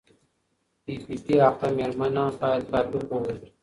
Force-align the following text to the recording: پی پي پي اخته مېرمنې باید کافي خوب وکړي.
پی 0.83 0.93
پي 1.05 1.15
پي 1.25 1.33
اخته 1.49 1.67
مېرمنې 1.77 2.25
باید 2.39 2.61
کافي 2.71 2.99
خوب 3.07 3.23
وکړي. 3.23 3.47